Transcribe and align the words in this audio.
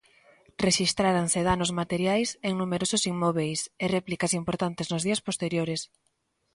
Rexistráranse 0.65 1.39
danos 1.49 1.71
materiais 1.81 2.29
en 2.47 2.53
numerosos 2.61 3.03
inmóbeis 3.13 3.59
e 3.83 3.85
réplicas 3.95 4.35
importantes 4.41 4.89
nos 4.91 5.03
días 5.07 5.23
posteriores. 5.27 5.81